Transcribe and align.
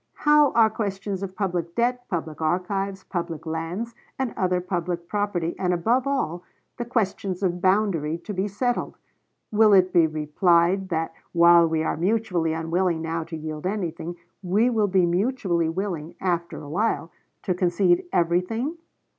How 0.15 0.51
are 0.53 0.71
questions 0.71 1.21
of 1.21 1.35
public 1.35 1.75
debt, 1.75 2.07
public 2.09 2.41
archives, 2.41 3.03
public 3.03 3.45
lands, 3.45 3.93
and 4.17 4.33
other 4.35 4.59
public 4.59 5.07
property, 5.07 5.53
and, 5.59 5.75
above 5.75 6.07
all, 6.07 6.41
the 6.77 6.85
questions 6.85 7.43
of 7.43 7.61
boundary 7.61 8.17
to 8.17 8.33
be 8.33 8.47
settled? 8.47 8.97
Will 9.51 9.73
it 9.73 9.93
be 9.93 10.07
replied 10.07 10.89
that, 10.89 11.13
while 11.33 11.67
we 11.67 11.83
are 11.83 11.97
mutually 11.97 12.51
unwilling 12.53 13.03
now 13.03 13.23
to 13.25 13.37
yield 13.37 13.67
anything, 13.67 14.15
we 14.41 14.71
will 14.71 14.87
be 14.87 15.05
mutually 15.05 15.69
willing, 15.69 16.15
after 16.19 16.63
awhile, 16.63 17.11
to 17.43 17.53
concede 17.53 18.03
everything? 18.11 18.79